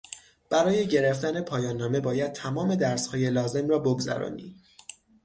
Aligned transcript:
برای 0.49 0.87
گرفتن 0.87 1.41
پایاننامه 1.41 1.99
باید 1.99 2.31
تمام 2.33 2.75
درسهای 2.75 3.29
لازم 3.29 3.69
را 3.69 3.79
بگذرانی. 3.79 4.55